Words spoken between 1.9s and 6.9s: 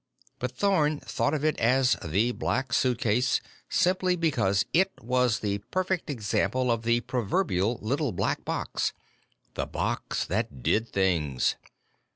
the Black Suitcase simply because it was the perfect example of